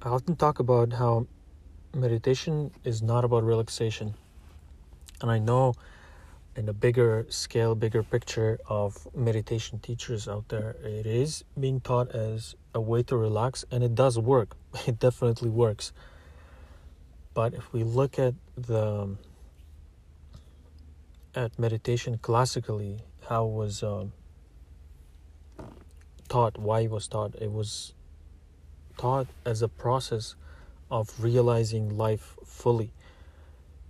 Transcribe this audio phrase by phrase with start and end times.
[0.00, 1.26] I often talk about how
[1.92, 4.14] meditation is not about relaxation.
[5.20, 5.74] And I know
[6.54, 12.12] in a bigger scale, bigger picture of meditation teachers out there, it is being taught
[12.12, 14.56] as a way to relax, and it does work.
[14.86, 15.92] It definitely works.
[17.34, 19.16] But if we look at the
[21.34, 24.12] at meditation classically, how it was um,
[26.28, 27.94] taught, why it was taught, it was
[28.98, 30.34] taught as a process
[30.90, 32.92] of realizing life fully.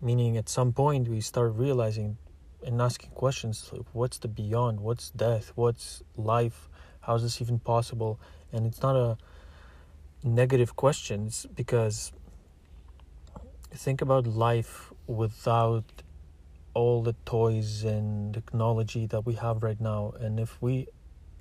[0.00, 2.16] Meaning, at some point, we start realizing
[2.64, 4.80] and asking questions like, what's the beyond?
[4.80, 5.52] What's death?
[5.54, 6.68] What's life?
[7.00, 8.18] How is this even possible?
[8.52, 9.18] And it's not a
[10.22, 12.12] negative questions because
[13.70, 15.84] think about life without
[16.74, 20.86] all the toys and technology that we have right now and if we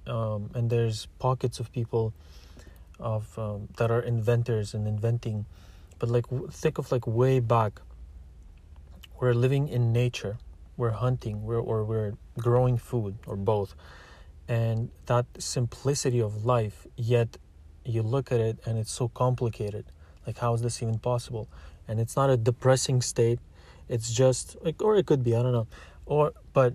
[0.08, 2.14] um, and there's pockets of people
[3.02, 5.46] of um, that are inventors and inventing
[6.02, 7.80] but like think of like way back.
[9.20, 10.40] We're living in nature.
[10.76, 11.44] We're hunting.
[11.44, 13.76] We're, or we're growing food or both.
[14.48, 17.38] And that simplicity of life yet
[17.85, 19.85] you look at it and it's so complicated.
[20.26, 21.48] Like how is this even possible?
[21.88, 23.38] And it's not a depressing state.
[23.88, 25.68] It's just like or it could be i don't know.
[26.07, 26.74] Or but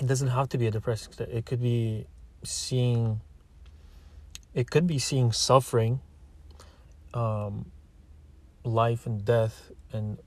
[0.00, 1.28] it doesn't have to be a depressing state.
[1.28, 2.06] It could be
[2.42, 3.20] seeing
[4.54, 6.00] it could be seeing suffering
[7.14, 7.70] um,
[8.64, 10.18] life and death and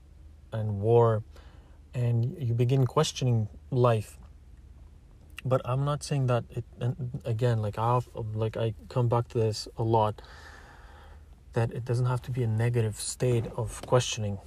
[0.52, 1.22] and war
[1.94, 4.18] and you begin questioning life.
[5.46, 8.00] But i'm not saying that it and again like i
[8.32, 10.22] like i come back to this a lot
[11.52, 14.38] that it doesn't have to be a negative state of questioning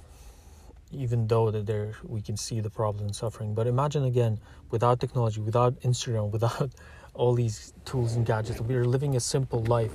[0.90, 3.54] even though that there we can see the problem and suffering.
[3.54, 4.40] But imagine again
[4.70, 6.70] without technology without instagram without
[7.18, 8.60] all these tools and gadgets.
[8.60, 9.92] We are living a simple life,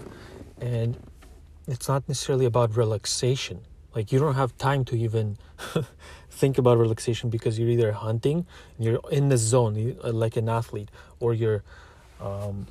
[0.61, 0.97] and
[1.67, 3.61] it's not necessarily about relaxation.
[3.95, 5.37] Like you don't have time to even
[6.29, 8.45] think about relaxation because you're either hunting,
[8.77, 10.89] you're in the zone, uh, like an athlete,
[11.19, 11.63] or you're
[12.19, 12.67] um,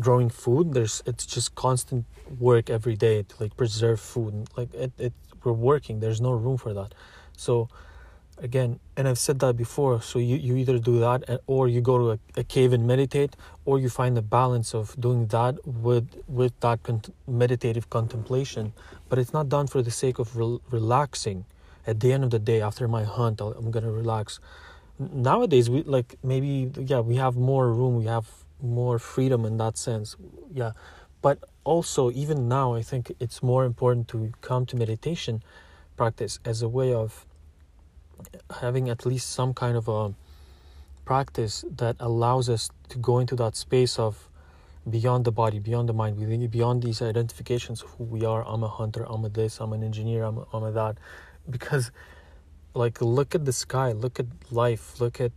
[0.00, 0.74] growing food.
[0.74, 2.04] There's it's just constant
[2.38, 4.48] work every day to like preserve food.
[4.56, 5.12] Like it, it
[5.44, 6.00] we're working.
[6.00, 6.94] There's no room for that.
[7.36, 7.68] So
[8.38, 11.98] again and i've said that before so you, you either do that or you go
[11.98, 16.08] to a, a cave and meditate or you find the balance of doing that with
[16.28, 18.72] with that con- meditative contemplation.
[19.08, 21.44] But it's not done for the sake of re- relaxing.
[21.86, 24.40] At the end of the day after my hunt i am gonna relax.
[24.98, 28.26] Nowadays we like maybe yeah we have more room we have
[28.62, 30.16] more freedom in that sense
[30.52, 30.72] yeah.
[31.22, 35.42] But also even now i think it's more important to come to meditation
[35.96, 37.24] practice as a way of
[38.60, 40.14] having at least some kind of a
[41.04, 44.28] practice that allows us to go into that space of
[44.88, 48.44] beyond the body, beyond the mind, beyond these identifications of who we are.
[48.46, 50.98] I'm a hunter, I'm a this, I'm an engineer, I'm a, I'm a that.
[51.48, 51.90] Because,
[52.74, 55.32] like, look at the sky, look at life, look at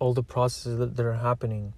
[0.00, 1.72] all the processes that, that are happening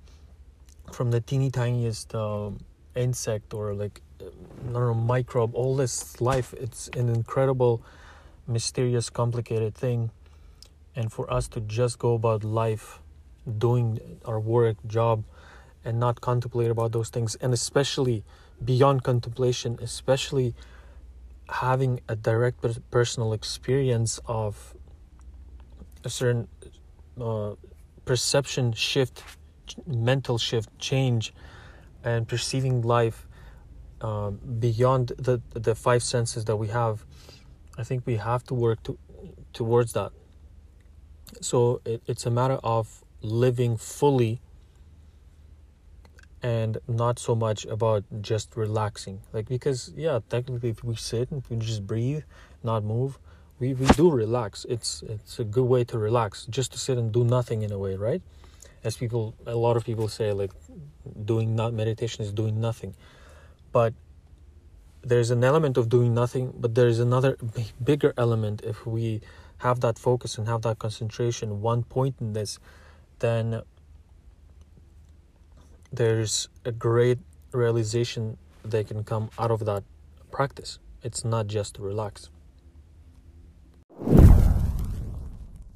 [0.93, 2.61] from the teeny tiniest um,
[2.95, 4.25] insect or, like, I
[4.73, 6.55] don't know, microbe, all this life.
[6.55, 7.83] It's an incredible
[8.47, 10.11] mysterious, complicated thing.
[10.95, 13.01] And for us to just go about life,
[13.59, 15.25] doing our work, job,
[15.85, 18.25] and not contemplate about those things, and especially
[18.65, 20.55] beyond contemplation, especially
[21.49, 24.75] having a direct personal experience of
[26.05, 26.49] a certain
[27.21, 27.53] uh,
[28.05, 29.23] perception shift,
[29.87, 31.33] mental shift, change,
[32.03, 33.27] and perceiving life
[34.01, 37.05] uh, beyond the the five senses that we have
[37.79, 38.99] I think we have to work to,
[39.53, 40.13] towards that.
[41.41, 44.41] So it, it's a matter of living fully
[46.43, 49.21] and not so much about just relaxing.
[49.33, 52.23] Like, because, yeah, technically, if we sit and we just breathe,
[52.63, 53.19] not move,
[53.59, 54.65] we, we do relax.
[54.69, 57.79] It's, it's a good way to relax, just to sit and do nothing in a
[57.79, 58.23] way, right?
[58.85, 60.53] As people, a lot of people say, like,
[61.25, 62.95] doing not meditation is doing nothing.
[63.73, 63.95] But
[65.07, 67.39] there's an element of doing nothing, but there's another
[67.83, 68.63] bigger element.
[68.63, 69.21] If we
[69.59, 72.59] have that focus and have that concentration, one point in this,
[73.21, 73.63] then
[75.93, 77.19] there's a great
[77.53, 79.85] realization that can come out of that
[80.33, 80.81] practice.
[81.03, 82.29] It's not just to relax.